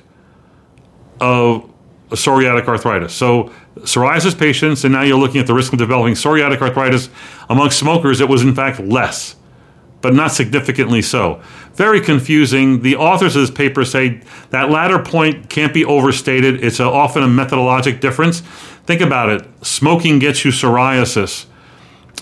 of 1.20 1.68
psoriatic 2.10 2.66
arthritis. 2.66 3.14
So, 3.14 3.52
psoriasis 3.76 4.38
patients, 4.38 4.84
and 4.84 4.92
now 4.92 5.02
you're 5.02 5.18
looking 5.18 5.40
at 5.40 5.46
the 5.46 5.54
risk 5.54 5.72
of 5.72 5.78
developing 5.78 6.14
psoriatic 6.14 6.60
arthritis 6.60 7.08
among 7.48 7.70
smokers, 7.70 8.20
it 8.20 8.28
was 8.28 8.42
in 8.42 8.54
fact 8.54 8.80
less 8.80 9.36
but 10.02 10.14
not 10.14 10.32
significantly 10.32 11.00
so. 11.00 11.40
Very 11.74 12.00
confusing. 12.00 12.82
The 12.82 12.96
authors 12.96 13.34
of 13.36 13.42
this 13.42 13.50
paper 13.50 13.84
say 13.84 14.20
that 14.50 14.68
latter 14.68 14.98
point 14.98 15.48
can't 15.48 15.72
be 15.72 15.84
overstated. 15.84 16.62
It's 16.62 16.80
a, 16.80 16.84
often 16.84 17.22
a 17.22 17.28
methodologic 17.28 18.00
difference. 18.00 18.40
Think 18.84 19.00
about 19.00 19.30
it 19.30 19.48
smoking 19.62 20.18
gets 20.18 20.44
you 20.44 20.50
psoriasis. 20.50 21.46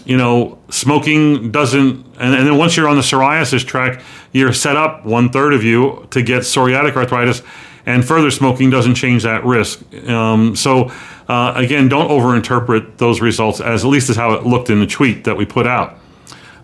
You 0.05 0.17
know, 0.17 0.59
smoking 0.69 1.51
doesn't, 1.51 2.07
and, 2.19 2.35
and 2.35 2.47
then 2.47 2.57
once 2.57 2.77
you're 2.77 2.89
on 2.89 2.97
the 2.97 3.03
psoriasis 3.03 3.67
track, 3.67 4.03
you're 4.33 4.53
set 4.53 4.77
up 4.77 5.05
one 5.05 5.31
third 5.31 5.53
of 5.53 5.63
you 5.63 6.07
to 6.11 6.23
get 6.23 6.43
psoriatic 6.43 6.97
arthritis, 6.97 7.43
and 7.87 8.05
further 8.05 8.31
smoking 8.31 8.71
doesn't 8.71 8.95
change 8.95 9.23
that 9.23 9.45
risk. 9.45 9.83
Um, 10.09 10.55
so, 10.55 10.93
uh, 11.29 11.53
again, 11.57 11.89
don't 11.89 12.09
overinterpret 12.09 12.99
those 12.99 13.21
results 13.21 13.61
as 13.61 13.85
at 13.85 13.89
least 13.89 14.11
as 14.11 14.17
how 14.17 14.33
it 14.33 14.45
looked 14.45 14.71
in 14.71 14.81
the 14.81 14.87
tweet 14.87 15.25
that 15.25 15.37
we 15.37 15.45
put 15.45 15.67
out. 15.67 15.99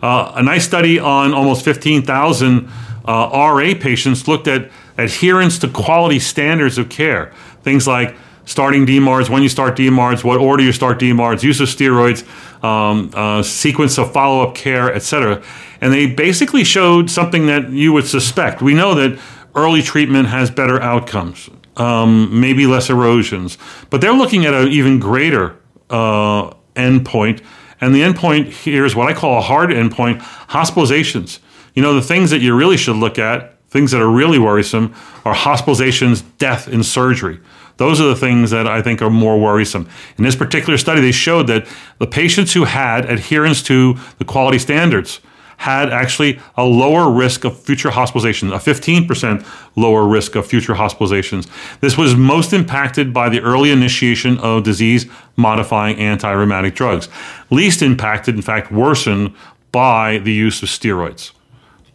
Uh, 0.03 0.33
a 0.37 0.43
nice 0.43 0.65
study 0.65 0.99
on 0.99 1.33
almost 1.33 1.65
15,000 1.65 2.69
uh, 3.07 3.31
RA 3.33 3.73
patients 3.81 4.29
looked 4.29 4.47
at 4.47 4.71
adherence 4.99 5.59
to 5.61 5.69
quality 5.69 6.19
standards 6.19 6.79
of 6.79 6.89
care. 6.89 7.33
Things 7.63 7.87
like 7.87 8.17
starting 8.45 8.87
DMARDs, 8.87 9.29
when 9.29 9.43
you 9.43 9.49
start 9.49 9.77
DMARDs, 9.77 10.25
what 10.25 10.39
order 10.39 10.63
you 10.63 10.73
start 10.73 10.99
DMARDs, 10.99 11.43
use 11.43 11.61
of 11.61 11.69
steroids, 11.69 12.27
um, 12.67 13.11
uh, 13.15 13.43
sequence 13.43 13.99
of 13.99 14.13
follow 14.13 14.47
up 14.47 14.55
care, 14.55 14.93
etc. 14.93 15.43
And 15.81 15.93
they 15.93 16.07
basically 16.07 16.65
showed 16.65 17.11
something 17.11 17.47
that 17.47 17.71
you 17.71 17.93
would 17.93 18.07
suspect. 18.07 18.61
We 18.61 18.75
know 18.75 18.95
that 18.95 19.19
early 19.55 19.83
treatment 19.83 20.29
has 20.29 20.51
better 20.51 20.81
outcomes, 20.83 21.49
um, 21.77 22.41
maybe 22.41 22.67
less 22.67 22.91
erosions, 22.91 23.57
but 23.91 24.01
they're 24.01 24.13
looking 24.13 24.45
at 24.47 24.55
an 24.55 24.69
even 24.69 24.99
greater 24.99 25.57
uh, 25.91 26.53
endpoint. 26.75 27.43
And 27.81 27.95
the 27.95 28.01
endpoint 28.01 28.49
here 28.49 28.85
is 28.85 28.97
what 28.97 29.09
I 29.09 29.15
call 29.15 29.39
a 29.39 29.43
hard 29.43 29.71
endpoint 29.71 30.21
hospitalizations. 30.49 31.39
You 31.75 31.83
know, 31.83 31.95
the 31.95 32.03
things 32.03 32.31
that 32.31 32.41
you 32.41 32.57
really 32.57 32.79
should 32.79 32.97
look 32.97 33.19
at, 33.19 33.61
things 33.69 33.91
that 33.91 34.01
are 34.01 34.11
really 34.11 34.39
worrisome, 34.39 34.95
are 35.25 35.35
hospitalizations, 35.35 36.25
death, 36.39 36.69
and 36.69 36.85
surgery. 36.85 37.39
Those 37.77 38.01
are 38.01 38.07
the 38.07 38.17
things 38.17 38.51
that 38.51 38.67
I 38.67 38.81
think 38.83 39.03
are 39.03 39.11
more 39.11 39.39
worrisome. 39.39 39.89
In 40.17 40.25
this 40.25 40.37
particular 40.37 40.79
study, 40.79 41.01
they 41.01 41.13
showed 41.13 41.47
that 41.49 41.67
the 41.99 42.07
patients 42.07 42.53
who 42.55 42.65
had 42.65 43.11
adherence 43.11 43.63
to 43.65 43.97
the 44.19 44.25
quality 44.25 44.59
standards 44.59 45.21
had 45.59 45.91
actually 45.91 46.39
a 46.57 46.65
lower 46.65 47.11
risk 47.11 47.45
of 47.45 47.59
future 47.59 47.91
hospitalizations, 47.91 48.55
a 48.55 48.59
15% 48.59 49.47
lower 49.75 50.07
risk 50.07 50.35
of 50.35 50.47
future 50.47 50.75
hospitalizations. 50.75 51.49
This 51.81 51.97
was 51.97 52.15
most 52.15 52.53
impacted 52.53 53.13
by 53.13 53.29
the 53.29 53.41
early 53.41 53.71
initiation 53.71 54.39
of 54.39 54.65
disease 54.65 55.07
modifying 55.37 55.99
anti 55.99 56.31
rheumatic 56.31 56.75
drugs. 56.75 57.09
Least 57.51 57.83
impacted, 57.83 58.35
in 58.35 58.43
fact, 58.43 58.71
worsened 58.71 59.35
by 59.73 60.19
the 60.19 60.33
use 60.33 60.63
of 60.63 60.69
steroids. 60.69 61.33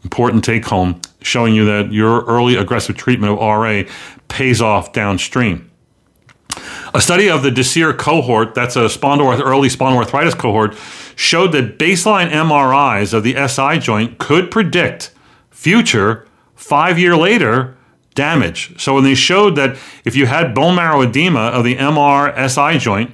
Important 0.03 0.43
take 0.43 0.65
home 0.65 0.99
showing 1.21 1.53
you 1.53 1.65
that 1.65 1.91
your 1.91 2.23
early 2.25 2.55
aggressive 2.55 2.97
treatment 2.97 3.33
of 3.33 3.39
RA 3.39 3.83
pays 4.27 4.61
off 4.61 4.91
downstream. 4.91 5.70
A 6.93 6.99
study 6.99 7.29
of 7.29 7.41
the 7.41 7.51
DESIR 7.51 7.93
cohort, 7.93 8.53
that's 8.53 8.75
a 8.75 8.85
spondyloarth- 8.85 9.39
early 9.39 9.69
spondyloarthritis 9.69 10.37
cohort, 10.37 10.75
showed 11.15 11.53
that 11.53 11.79
baseline 11.79 12.29
MRIs 12.29 13.13
of 13.13 13.23
the 13.23 13.35
SI 13.35 13.79
joint 13.79 14.17
could 14.17 14.51
predict 14.51 15.11
future, 15.49 16.27
five 16.53 16.99
year 16.99 17.15
later, 17.15 17.75
damage. 18.13 18.73
So 18.77 18.95
when 18.95 19.05
they 19.05 19.15
showed 19.15 19.55
that 19.55 19.77
if 20.03 20.17
you 20.17 20.25
had 20.25 20.53
bone 20.53 20.75
marrow 20.75 21.01
edema 21.01 21.39
of 21.39 21.63
the 21.63 21.77
MR 21.77 22.33
SI 22.35 22.77
joint 22.77 23.13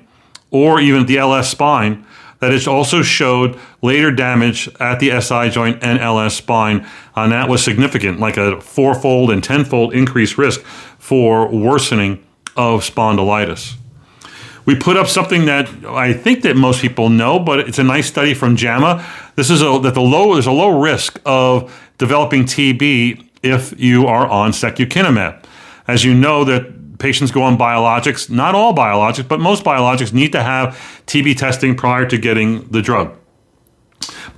or 0.49 0.79
even 0.79 1.05
the 1.05 1.19
LS 1.19 1.49
spine, 1.49 2.03
that 2.39 2.51
it 2.51 2.67
also 2.67 3.03
showed 3.03 3.59
later 3.83 4.11
damage 4.11 4.69
at 4.79 4.99
the 4.99 5.11
SI 5.21 5.49
joint 5.49 5.77
and 5.83 5.99
LS 5.99 6.35
spine, 6.35 6.87
and 7.15 7.31
that 7.31 7.47
was 7.47 7.63
significant, 7.63 8.19
like 8.19 8.37
a 8.37 8.59
fourfold 8.59 9.29
and 9.29 9.43
tenfold 9.43 9.93
increased 9.93 10.37
risk 10.37 10.61
for 10.97 11.47
worsening 11.47 12.23
of 12.57 12.81
spondylitis. 12.81 13.75
We 14.65 14.75
put 14.75 14.97
up 14.97 15.07
something 15.07 15.45
that 15.45 15.69
I 15.85 16.11
think 16.11 16.41
that 16.41 16.57
most 16.57 16.81
people 16.81 17.07
know, 17.07 17.39
but 17.39 17.59
it's 17.59 17.79
a 17.79 17.83
nice 17.83 18.07
study 18.07 18.33
from 18.33 18.57
JAMA. 18.57 19.05
This 19.35 19.49
is 19.49 19.61
a, 19.61 19.79
that 19.81 19.93
the 19.93 20.01
low 20.01 20.33
there's 20.33 20.47
a 20.47 20.51
low 20.51 20.77
risk 20.77 21.21
of 21.25 21.73
developing 21.97 22.43
TB 22.43 23.25
if 23.43 23.79
you 23.79 24.07
are 24.07 24.27
on 24.27 24.51
secukinumab. 24.51 25.41
As 25.87 26.03
you 26.03 26.13
know, 26.13 26.43
that 26.43 26.99
patients 26.99 27.31
go 27.31 27.43
on 27.43 27.57
biologics, 27.57 28.29
not 28.29 28.55
all 28.55 28.75
biologics, 28.75 29.27
but 29.27 29.39
most 29.39 29.63
biologics 29.63 30.11
need 30.11 30.33
to 30.33 30.43
have 30.43 30.75
TB 31.05 31.37
testing 31.37 31.75
prior 31.75 32.05
to 32.05 32.17
getting 32.17 32.67
the 32.67 32.81
drug. 32.81 33.15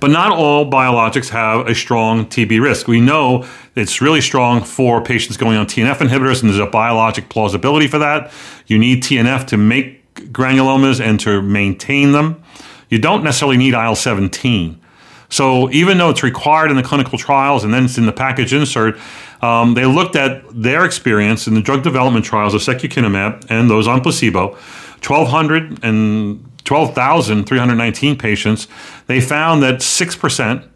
But 0.00 0.10
not 0.10 0.32
all 0.32 0.70
biologics 0.70 1.28
have 1.28 1.66
a 1.66 1.74
strong 1.74 2.26
TB 2.26 2.60
risk. 2.60 2.88
We 2.88 3.00
know 3.00 3.46
it's 3.76 4.00
really 4.00 4.20
strong 4.20 4.62
for 4.62 5.02
patients 5.02 5.36
going 5.36 5.56
on 5.56 5.66
TNF 5.66 5.96
inhibitors, 5.96 6.40
and 6.40 6.50
there's 6.50 6.58
a 6.58 6.66
biologic 6.66 7.28
plausibility 7.28 7.86
for 7.86 7.98
that. 7.98 8.32
You 8.66 8.78
need 8.78 9.02
TNF 9.02 9.46
to 9.48 9.56
make 9.56 10.14
granulomas 10.32 11.00
and 11.00 11.20
to 11.20 11.42
maintain 11.42 12.12
them. 12.12 12.42
You 12.88 12.98
don't 12.98 13.22
necessarily 13.22 13.56
need 13.56 13.74
IL 13.74 13.94
17. 13.94 14.80
So 15.28 15.70
even 15.70 15.98
though 15.98 16.10
it's 16.10 16.24
required 16.24 16.70
in 16.70 16.76
the 16.76 16.82
clinical 16.82 17.16
trials 17.16 17.62
and 17.62 17.72
then 17.72 17.84
it's 17.84 17.96
in 17.96 18.06
the 18.06 18.12
package 18.12 18.52
insert, 18.52 18.98
um, 19.42 19.74
they 19.74 19.86
looked 19.86 20.16
at 20.16 20.42
their 20.50 20.84
experience 20.84 21.46
in 21.46 21.54
the 21.54 21.62
drug 21.62 21.82
development 21.82 22.24
trials 22.24 22.52
of 22.52 22.60
secukinumab 22.60 23.46
and 23.48 23.70
those 23.70 23.86
on 23.86 24.00
placebo. 24.00 24.56
1,200 25.06 25.82
and 25.82 26.49
12,319 26.70 28.16
patients, 28.16 28.68
they 29.08 29.20
found 29.20 29.60
that 29.60 29.80
6% 29.80 30.68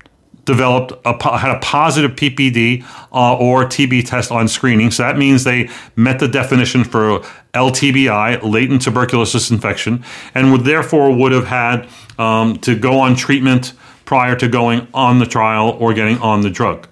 developed 0.45 0.93
a, 1.05 1.39
had 1.39 1.55
a 1.55 1.61
positive 1.61 2.17
PPD 2.17 2.83
uh, 3.13 3.37
or 3.37 3.65
TB 3.65 4.05
test 4.05 4.33
on 4.33 4.49
screening. 4.49 4.91
So 4.91 5.05
that 5.05 5.17
means 5.17 5.45
they 5.45 5.71
met 5.95 6.19
the 6.19 6.27
definition 6.27 6.83
for 6.83 7.21
LTBI, 7.55 8.43
latent 8.43 8.83
tuberculosis 8.83 9.53
infection, 9.53 10.03
and 10.35 10.51
would 10.51 10.63
therefore 10.63 11.17
would 11.17 11.31
have 11.31 11.47
had 11.47 11.89
um, 12.19 12.59
to 12.59 12.77
go 12.77 12.99
on 12.99 13.15
treatment 13.15 13.73
prior 14.05 14.35
to 14.35 14.49
going 14.49 14.89
on 14.93 15.21
the 15.21 15.27
trial 15.27 15.77
or 15.79 15.95
getting 15.95 16.19
on 16.19 16.41
the 16.41 16.51
drug. 16.51 16.89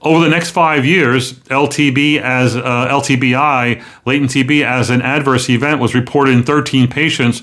Over 0.00 0.24
the 0.24 0.30
next 0.30 0.50
five 0.50 0.84
years, 0.84 1.34
LTB 1.44 2.20
as 2.20 2.56
uh, 2.56 2.60
LTBI, 2.60 3.84
latent 4.04 4.30
TB 4.30 4.64
as 4.64 4.90
an 4.90 5.00
adverse 5.00 5.48
event 5.48 5.80
was 5.80 5.94
reported 5.94 6.34
in 6.34 6.42
13 6.42 6.88
patients 6.88 7.42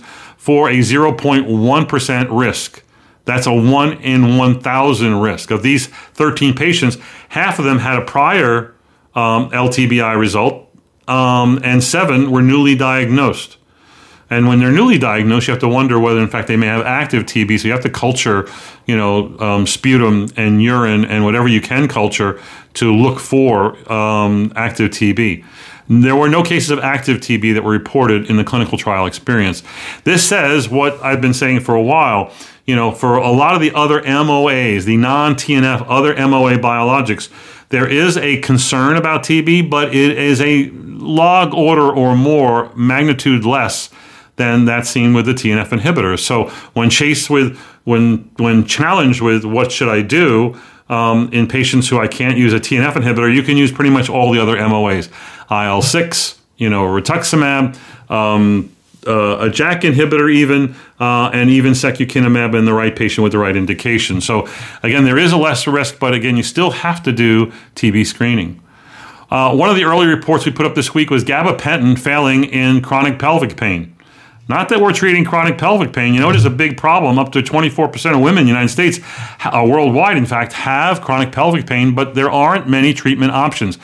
for 0.49 0.67
a 0.67 0.79
0.1% 0.79 2.27
risk. 2.31 2.81
That's 3.25 3.45
a 3.45 3.53
1 3.53 4.01
in 4.01 4.35
1,000 4.39 5.19
risk. 5.19 5.51
Of 5.51 5.61
these 5.61 5.85
13 5.85 6.55
patients, 6.55 6.97
half 7.27 7.59
of 7.59 7.65
them 7.65 7.77
had 7.77 7.99
a 7.99 8.01
prior 8.03 8.73
um, 9.13 9.51
LTBI 9.51 10.17
result, 10.17 10.67
um, 11.07 11.59
and 11.63 11.83
seven 11.83 12.31
were 12.31 12.41
newly 12.41 12.73
diagnosed. 12.73 13.57
And 14.31 14.47
when 14.47 14.57
they're 14.57 14.71
newly 14.71 14.97
diagnosed, 14.97 15.47
you 15.47 15.51
have 15.51 15.61
to 15.61 15.67
wonder 15.67 15.99
whether, 15.99 16.19
in 16.19 16.27
fact, 16.27 16.47
they 16.47 16.57
may 16.57 16.65
have 16.65 16.83
active 16.83 17.25
TB. 17.27 17.59
So 17.59 17.67
you 17.67 17.73
have 17.73 17.83
to 17.83 17.89
culture, 17.91 18.49
you 18.87 18.97
know, 18.97 19.37
um, 19.37 19.67
sputum 19.67 20.29
and 20.35 20.63
urine 20.63 21.05
and 21.05 21.25
whatever 21.25 21.47
you 21.47 21.61
can 21.61 21.87
culture 21.87 22.41
to 22.73 22.91
look 22.91 23.19
for 23.19 23.77
um, 23.93 24.51
active 24.55 24.89
TB. 24.89 25.45
There 25.89 26.15
were 26.15 26.29
no 26.29 26.43
cases 26.43 26.69
of 26.69 26.79
active 26.79 27.17
TB 27.17 27.55
that 27.55 27.63
were 27.63 27.71
reported 27.71 28.29
in 28.29 28.37
the 28.37 28.43
clinical 28.43 28.77
trial 28.77 29.07
experience. 29.07 29.63
This 30.03 30.27
says 30.27 30.69
what 30.69 31.01
I've 31.03 31.19
been 31.19 31.33
saying 31.33 31.61
for 31.61 31.73
a 31.73 31.81
while. 31.81 32.31
You 32.65 32.75
know, 32.75 32.91
for 32.91 33.17
a 33.17 33.31
lot 33.31 33.55
of 33.55 33.61
the 33.61 33.73
other 33.73 34.01
MOAs, 34.01 34.85
the 34.85 34.97
non 34.97 35.33
TNF, 35.33 35.83
other 35.87 36.13
MOA 36.15 36.59
biologics, 36.59 37.29
there 37.69 37.87
is 37.87 38.17
a 38.17 38.37
concern 38.41 38.97
about 38.97 39.23
TB, 39.23 39.69
but 39.69 39.95
it 39.95 40.17
is 40.17 40.39
a 40.41 40.69
log 40.73 41.53
order 41.55 41.91
or 41.91 42.15
more 42.15 42.73
magnitude 42.75 43.43
less 43.43 43.89
than 44.35 44.65
that 44.65 44.85
seen 44.85 45.13
with 45.13 45.25
the 45.25 45.33
TNF 45.33 45.69
inhibitors. 45.69 46.19
So 46.19 46.49
when 46.73 46.89
chased 46.89 47.29
with 47.29 47.57
when 47.83 48.29
when 48.37 48.65
challenged 48.65 49.21
with 49.21 49.43
what 49.43 49.71
should 49.71 49.89
I 49.89 50.01
do 50.01 50.59
um, 50.87 51.29
in 51.31 51.47
patients 51.47 51.89
who 51.89 51.99
I 51.99 52.07
can't 52.07 52.37
use 52.37 52.53
a 52.53 52.59
TNF 52.59 52.93
inhibitor, 52.93 53.33
you 53.33 53.43
can 53.43 53.57
use 53.57 53.71
pretty 53.71 53.89
much 53.89 54.09
all 54.09 54.31
the 54.31 54.41
other 54.41 54.55
MOAs. 54.57 55.09
IL 55.51 55.81
six, 55.81 56.39
you 56.57 56.69
know, 56.69 56.85
rituximab, 56.85 57.77
um, 58.11 58.73
uh, 59.07 59.47
a 59.47 59.49
JAK 59.49 59.81
inhibitor, 59.81 60.31
even, 60.33 60.75
uh, 60.99 61.29
and 61.33 61.49
even 61.49 61.73
secukinumab 61.73 62.57
in 62.57 62.65
the 62.65 62.73
right 62.73 62.95
patient 62.95 63.23
with 63.23 63.31
the 63.31 63.37
right 63.37 63.55
indication. 63.55 64.21
So 64.21 64.47
again, 64.83 65.05
there 65.05 65.17
is 65.17 65.31
a 65.31 65.37
lesser 65.37 65.71
risk, 65.71 65.99
but 65.99 66.13
again, 66.13 66.37
you 66.37 66.43
still 66.43 66.71
have 66.71 67.01
to 67.03 67.11
do 67.11 67.51
TB 67.75 68.05
screening. 68.05 68.61
Uh, 69.31 69.55
one 69.55 69.69
of 69.69 69.75
the 69.75 69.83
early 69.83 70.07
reports 70.07 70.45
we 70.45 70.51
put 70.51 70.65
up 70.65 70.75
this 70.75 70.93
week 70.93 71.09
was 71.09 71.23
gabapentin 71.23 71.97
failing 71.97 72.43
in 72.43 72.81
chronic 72.81 73.19
pelvic 73.19 73.55
pain. 73.55 73.95
Not 74.47 74.69
that 74.69 74.81
we're 74.81 74.93
treating 74.93 75.23
chronic 75.23 75.59
pelvic 75.59 75.93
pain. 75.93 76.15
You 76.15 76.21
know, 76.21 76.31
it 76.31 76.35
is 76.35 76.45
a 76.45 76.49
big 76.49 76.75
problem. 76.75 77.19
Up 77.19 77.31
to 77.33 77.41
24% 77.41 78.15
of 78.15 78.21
women 78.21 78.39
in 78.39 78.45
the 78.45 78.49
United 78.49 78.69
States, 78.69 78.99
uh, 79.45 79.63
worldwide, 79.65 80.17
in 80.17 80.25
fact, 80.25 80.53
have 80.53 81.01
chronic 81.01 81.31
pelvic 81.31 81.67
pain, 81.67 81.93
but 81.93 82.15
there 82.15 82.31
aren't 82.31 82.67
many 82.67 82.91
treatment 82.91 83.31
options. 83.31 83.77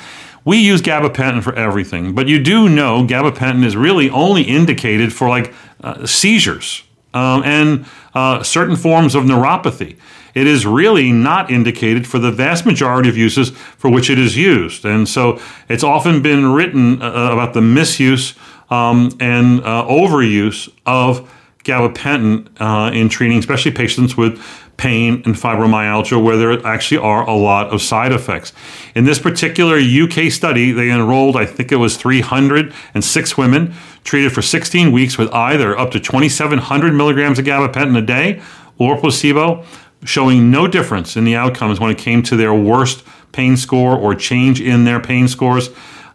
We 0.46 0.58
use 0.58 0.82
gabapentin 0.82 1.44
for 1.44 1.56
everything, 1.56 2.14
but 2.14 2.28
you 2.28 2.40
do 2.40 2.70
know 2.70 3.06
gabapentin 3.06 3.66
is 3.66 3.76
really 3.76 4.10
only 4.12 4.44
indicated 4.44 5.12
for 5.12 5.28
like 5.28 5.54
uh, 5.84 6.06
seizures 6.06 6.84
um, 7.16 7.44
and 7.44 7.86
uh, 8.14 8.44
certain 8.44 8.76
forms 8.76 9.16
of 9.16 9.24
neuropathy. 9.24 9.98
It 10.36 10.48
is 10.48 10.66
really 10.66 11.12
not 11.12 11.50
indicated 11.50 12.06
for 12.06 12.20
the 12.20 12.32
vast 12.32 12.66
majority 12.66 13.10
of 13.10 13.18
uses 13.18 13.50
for 13.50 13.90
which 13.90 14.10
it 14.10 14.20
is 14.20 14.38
used. 14.38 14.86
And 14.86 15.08
so 15.08 15.40
it's 15.70 15.84
often 15.84 16.22
been 16.22 16.54
written 16.54 17.02
uh, 17.02 17.32
about 17.32 17.54
the 17.54 17.62
misuse 17.62 18.36
um, 18.70 19.16
and 19.20 19.62
uh, 19.62 19.86
overuse 19.88 20.70
of 20.86 21.32
gabapentin 21.66 22.48
uh, 22.62 22.92
in 22.94 23.10
treating, 23.10 23.40
especially 23.40 23.72
patients 23.72 24.16
with 24.16 24.40
pain 24.78 25.22
and 25.26 25.36
fibromyalgia, 25.36 26.22
where 26.22 26.38
there 26.38 26.66
actually 26.66 26.98
are 26.98 27.28
a 27.28 27.36
lot 27.36 27.74
of 27.74 27.82
side 27.82 28.12
effects. 28.12 28.54
In 28.94 29.06
this 29.06 29.20
particular 29.20 29.78
UK 29.78 30.32
study, 30.32 30.72
they 30.72 30.92
enrolled, 30.92 31.36
I 31.36 31.46
think 31.46 31.72
it 31.72 31.78
was 31.78 31.98
306 31.98 33.38
women, 33.38 33.74
treated 34.04 34.32
for 34.32 34.42
16 34.42 34.92
weeks 34.92 35.18
with 35.18 35.32
either 35.34 35.78
up 35.78 35.92
to 35.92 36.00
2,700 36.00 36.94
milligrams 36.94 37.40
of 37.40 37.46
gabapentin 37.46 37.98
a 37.98 38.02
day 38.02 38.42
or 38.78 38.98
placebo, 39.00 39.66
showing 40.04 40.52
no 40.52 40.68
difference 40.68 41.18
in 41.18 41.24
the 41.24 41.36
outcomes 41.36 41.80
when 41.80 41.90
it 41.90 41.98
came 41.98 42.22
to 42.22 42.36
their 42.36 42.54
worst 42.54 43.04
pain 43.32 43.58
score 43.58 43.98
or 43.98 44.14
change 44.14 44.62
in 44.62 44.84
their 44.84 45.00
pain 45.00 45.28
scores. 45.28 45.70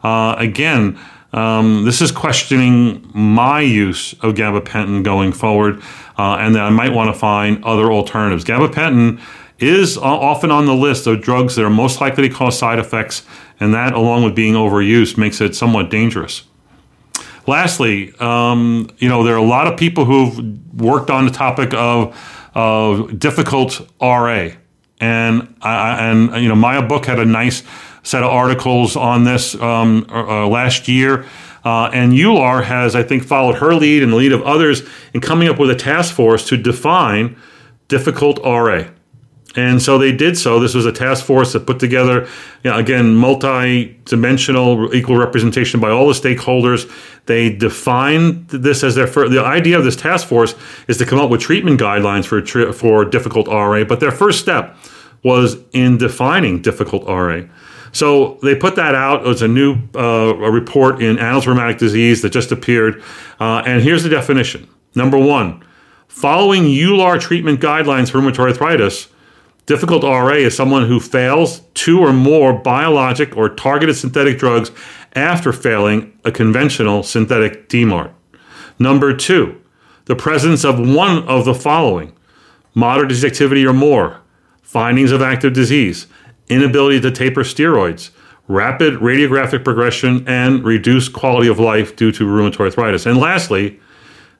Uh, 0.04 0.36
again, 0.38 0.98
um, 1.32 1.84
this 1.84 2.00
is 2.00 2.10
questioning 2.10 3.08
my 3.14 3.60
use 3.60 4.14
of 4.14 4.34
gabapentin 4.34 5.04
going 5.04 5.32
forward, 5.32 5.80
uh, 6.18 6.36
and 6.40 6.54
that 6.54 6.62
I 6.62 6.70
might 6.70 6.92
want 6.92 7.12
to 7.12 7.18
find 7.18 7.62
other 7.64 7.92
alternatives. 7.92 8.44
Gabapentin 8.44 9.20
is 9.60 9.96
often 9.96 10.50
on 10.50 10.66
the 10.66 10.74
list 10.74 11.06
of 11.06 11.20
drugs 11.20 11.54
that 11.56 11.64
are 11.64 11.70
most 11.70 12.00
likely 12.00 12.28
to 12.28 12.34
cause 12.34 12.58
side 12.58 12.78
effects, 12.78 13.24
and 13.60 13.74
that, 13.74 13.92
along 13.92 14.24
with 14.24 14.34
being 14.34 14.54
overused, 14.54 15.16
makes 15.18 15.40
it 15.40 15.54
somewhat 15.54 15.90
dangerous. 15.90 16.44
Lastly, 17.46 18.12
um, 18.18 18.90
you 18.98 19.08
know, 19.08 19.22
there 19.22 19.34
are 19.34 19.38
a 19.38 19.42
lot 19.42 19.66
of 19.66 19.78
people 19.78 20.04
who've 20.04 20.80
worked 20.80 21.10
on 21.10 21.26
the 21.26 21.30
topic 21.30 21.72
of, 21.74 22.16
of 22.54 23.18
difficult 23.18 23.80
RA, 24.00 24.50
and 25.00 25.54
I, 25.62 26.10
and 26.10 26.42
you 26.42 26.48
know, 26.48 26.54
Maya 26.56 26.82
Buch 26.82 27.06
had 27.06 27.18
a 27.18 27.24
nice 27.24 27.62
set 28.02 28.22
of 28.22 28.30
articles 28.30 28.96
on 28.96 29.24
this 29.24 29.54
um, 29.56 30.06
uh, 30.08 30.44
uh, 30.44 30.48
last 30.48 30.88
year. 30.88 31.26
Uh, 31.64 31.90
and 31.92 32.12
EULAR 32.12 32.64
has, 32.64 32.94
I 32.94 33.02
think, 33.02 33.22
followed 33.22 33.56
her 33.56 33.74
lead 33.74 34.02
and 34.02 34.12
the 34.12 34.16
lead 34.16 34.32
of 34.32 34.42
others 34.42 34.82
in 35.12 35.20
coming 35.20 35.48
up 35.48 35.58
with 35.58 35.70
a 35.70 35.74
task 35.74 36.14
force 36.14 36.46
to 36.48 36.56
define 36.56 37.36
difficult 37.88 38.38
RA. 38.42 38.84
And 39.56 39.82
so 39.82 39.98
they 39.98 40.12
did 40.12 40.38
so. 40.38 40.60
This 40.60 40.74
was 40.74 40.86
a 40.86 40.92
task 40.92 41.24
force 41.24 41.52
that 41.54 41.66
put 41.66 41.80
together, 41.80 42.28
you 42.62 42.70
know, 42.70 42.78
again, 42.78 43.16
multi 43.16 43.98
dimensional, 44.04 44.94
equal 44.94 45.16
representation 45.16 45.80
by 45.80 45.90
all 45.90 46.06
the 46.06 46.12
stakeholders. 46.12 46.90
They 47.26 47.50
defined 47.50 48.48
this 48.48 48.84
as 48.84 48.94
their 48.94 49.08
first, 49.08 49.32
the 49.32 49.44
idea 49.44 49.76
of 49.76 49.84
this 49.84 49.96
task 49.96 50.28
force 50.28 50.54
is 50.86 50.98
to 50.98 51.06
come 51.06 51.18
up 51.18 51.30
with 51.30 51.40
treatment 51.40 51.80
guidelines 51.80 52.26
for, 52.26 52.44
for 52.72 53.04
difficult 53.04 53.48
RA. 53.48 53.82
But 53.82 53.98
their 53.98 54.12
first 54.12 54.40
step 54.40 54.76
was 55.24 55.56
in 55.72 55.98
defining 55.98 56.62
difficult 56.62 57.06
RA. 57.08 57.42
So 57.92 58.38
they 58.42 58.54
put 58.54 58.76
that 58.76 58.94
out. 58.94 59.22
It 59.22 59.26
was 59.26 59.42
a 59.42 59.48
new 59.48 59.76
uh, 59.94 60.34
a 60.36 60.50
report 60.50 61.02
in 61.02 61.18
Annals 61.18 61.44
of 61.44 61.48
Rheumatic 61.48 61.78
Disease 61.78 62.22
that 62.22 62.30
just 62.30 62.52
appeared. 62.52 63.02
Uh, 63.38 63.62
and 63.66 63.82
here's 63.82 64.02
the 64.02 64.08
definition 64.08 64.68
Number 64.94 65.18
one, 65.18 65.62
following 66.08 66.64
EULAR 66.64 67.20
treatment 67.20 67.60
guidelines 67.60 68.10
for 68.10 68.18
rheumatoid 68.18 68.50
arthritis, 68.50 69.08
difficult 69.66 70.02
RA 70.02 70.30
is 70.30 70.56
someone 70.56 70.86
who 70.86 70.98
fails 70.98 71.60
two 71.74 72.00
or 72.00 72.12
more 72.12 72.52
biologic 72.52 73.36
or 73.36 73.48
targeted 73.48 73.96
synthetic 73.96 74.38
drugs 74.38 74.72
after 75.14 75.52
failing 75.52 76.18
a 76.24 76.32
conventional 76.32 77.02
synthetic 77.02 77.68
DMARD. 77.68 78.12
Number 78.78 79.14
two, 79.14 79.60
the 80.06 80.16
presence 80.16 80.64
of 80.64 80.78
one 80.80 81.22
of 81.28 81.44
the 81.44 81.54
following 81.54 82.12
moderate 82.74 83.08
disease 83.08 83.30
activity 83.30 83.64
or 83.64 83.72
more, 83.72 84.20
findings 84.62 85.12
of 85.12 85.22
active 85.22 85.52
disease, 85.52 86.06
inability 86.50 87.00
to 87.00 87.10
taper 87.10 87.42
steroids, 87.42 88.10
rapid 88.48 88.94
radiographic 88.94 89.64
progression, 89.64 90.26
and 90.26 90.64
reduced 90.64 91.12
quality 91.12 91.48
of 91.48 91.58
life 91.58 91.96
due 91.96 92.12
to 92.12 92.26
rheumatoid 92.26 92.60
arthritis. 92.60 93.06
And 93.06 93.18
lastly, 93.18 93.78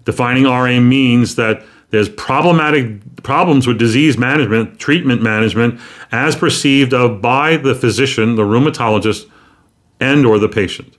defining 0.04 0.44
RA 0.44 0.80
means 0.80 1.36
that 1.36 1.64
there's 1.90 2.08
problematic 2.08 3.22
problems 3.22 3.66
with 3.66 3.78
disease 3.78 4.16
management, 4.16 4.78
treatment 4.78 5.22
management, 5.22 5.80
as 6.12 6.36
perceived 6.36 6.94
of 6.94 7.20
by 7.20 7.56
the 7.56 7.74
physician, 7.74 8.36
the 8.36 8.42
rheumatologist, 8.42 9.28
and 9.98 10.24
or 10.24 10.38
the 10.38 10.48
patient. 10.48 10.96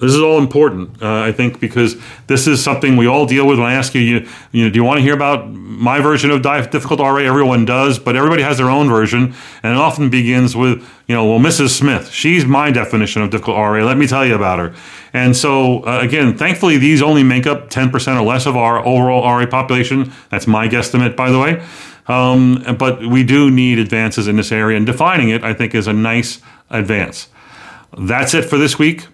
This 0.00 0.14
is 0.14 0.20
all 0.20 0.38
important, 0.38 1.02
uh, 1.02 1.22
I 1.22 1.32
think, 1.32 1.58
because 1.58 1.96
this 2.28 2.46
is 2.46 2.62
something 2.62 2.96
we 2.96 3.08
all 3.08 3.26
deal 3.26 3.46
with. 3.46 3.58
When 3.58 3.66
I 3.66 3.74
ask 3.74 3.94
you, 3.94 4.00
you, 4.00 4.28
you 4.52 4.64
know, 4.64 4.70
do 4.70 4.78
you 4.78 4.84
want 4.84 4.98
to 4.98 5.02
hear 5.02 5.14
about 5.14 5.50
my 5.50 6.00
version 6.00 6.30
of 6.30 6.42
difficult 6.42 7.00
RA? 7.00 7.16
Everyone 7.16 7.64
does, 7.64 7.98
but 7.98 8.14
everybody 8.14 8.42
has 8.42 8.58
their 8.58 8.70
own 8.70 8.88
version, 8.88 9.34
and 9.62 9.72
it 9.72 9.78
often 9.78 10.08
begins 10.08 10.54
with, 10.54 10.88
you 11.08 11.14
know, 11.16 11.28
well, 11.28 11.40
Mrs. 11.40 11.70
Smith, 11.70 12.10
she's 12.10 12.44
my 12.44 12.70
definition 12.70 13.22
of 13.22 13.30
difficult 13.30 13.56
RA. 13.56 13.84
Let 13.84 13.96
me 13.96 14.06
tell 14.06 14.24
you 14.24 14.36
about 14.36 14.60
her. 14.60 14.74
And 15.12 15.36
so, 15.36 15.80
uh, 15.80 15.98
again, 16.00 16.36
thankfully, 16.38 16.78
these 16.78 17.02
only 17.02 17.24
make 17.24 17.46
up 17.46 17.68
10% 17.68 18.20
or 18.20 18.24
less 18.24 18.46
of 18.46 18.56
our 18.56 18.78
overall 18.86 19.22
RA 19.22 19.46
population. 19.46 20.12
That's 20.30 20.46
my 20.46 20.68
guesstimate, 20.68 21.16
by 21.16 21.30
the 21.30 21.40
way. 21.40 21.62
Um, 22.06 22.64
but 22.78 23.04
we 23.04 23.24
do 23.24 23.50
need 23.50 23.78
advances 23.80 24.28
in 24.28 24.36
this 24.36 24.52
area, 24.52 24.76
and 24.76 24.86
defining 24.86 25.30
it, 25.30 25.42
I 25.42 25.54
think, 25.54 25.74
is 25.74 25.88
a 25.88 25.92
nice 25.92 26.40
advance. 26.70 27.28
That's 27.96 28.32
it 28.32 28.44
for 28.44 28.58
this 28.58 28.78
week 28.78 29.08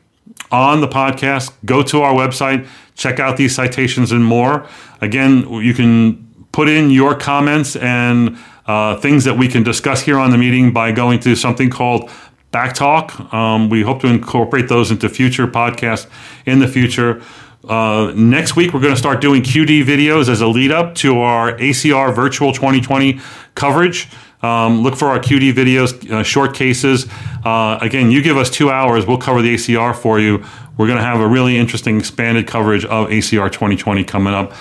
on 0.50 0.80
the 0.80 0.88
podcast. 0.88 1.52
Go 1.64 1.82
to 1.82 2.02
our 2.02 2.14
website, 2.14 2.66
check 2.94 3.18
out 3.20 3.36
these 3.36 3.54
citations 3.54 4.12
and 4.12 4.24
more. 4.24 4.66
Again, 5.00 5.48
you 5.62 5.74
can 5.74 6.46
put 6.52 6.68
in 6.68 6.90
your 6.90 7.14
comments 7.16 7.76
and 7.76 8.38
uh, 8.66 8.96
things 9.00 9.24
that 9.24 9.36
we 9.36 9.48
can 9.48 9.62
discuss 9.62 10.02
here 10.02 10.18
on 10.18 10.30
the 10.30 10.38
meeting 10.38 10.72
by 10.72 10.92
going 10.92 11.20
to 11.20 11.34
something 11.34 11.70
called 11.70 12.10
Backtalk. 12.52 13.32
Um, 13.34 13.68
we 13.68 13.82
hope 13.82 14.00
to 14.02 14.06
incorporate 14.06 14.68
those 14.68 14.90
into 14.90 15.08
future 15.08 15.46
podcasts 15.46 16.06
in 16.46 16.60
the 16.60 16.68
future. 16.68 17.20
Uh, 17.68 18.12
next 18.14 18.56
week, 18.56 18.72
we're 18.72 18.80
going 18.80 18.92
to 18.92 18.98
start 18.98 19.20
doing 19.20 19.42
QD 19.42 19.84
videos 19.84 20.28
as 20.28 20.40
a 20.40 20.46
lead 20.46 20.70
up 20.70 20.94
to 20.96 21.20
our 21.20 21.52
ACR 21.56 22.14
Virtual 22.14 22.52
2020 22.52 23.20
coverage. 23.54 24.08
Um, 24.44 24.82
look 24.82 24.94
for 24.94 25.08
our 25.08 25.18
QD 25.18 25.54
videos, 25.54 26.10
uh, 26.10 26.22
short 26.22 26.54
cases. 26.54 27.06
Uh, 27.44 27.78
again, 27.80 28.10
you 28.10 28.22
give 28.22 28.36
us 28.36 28.50
two 28.50 28.70
hours, 28.70 29.06
we'll 29.06 29.18
cover 29.18 29.40
the 29.40 29.54
ACR 29.54 29.96
for 29.96 30.20
you. 30.20 30.44
We're 30.76 30.86
going 30.86 30.98
to 30.98 31.04
have 31.04 31.20
a 31.20 31.26
really 31.26 31.56
interesting 31.56 31.98
expanded 31.98 32.46
coverage 32.46 32.84
of 32.84 33.08
ACR 33.08 33.50
2020 33.50 34.04
coming 34.04 34.34
up. 34.34 34.52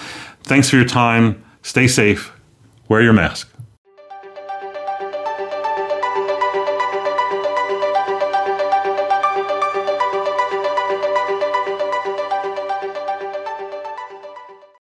Thanks 0.43 0.69
for 0.69 0.77
your 0.77 0.85
time. 0.85 1.43
Stay 1.63 1.87
safe. 1.87 2.31
Wear 2.87 3.01
your 3.01 3.13
mask. 3.13 3.52